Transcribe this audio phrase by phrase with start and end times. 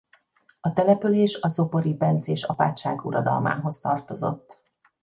[0.61, 4.63] A település a zobori bencés apátság uradalmához tartozott.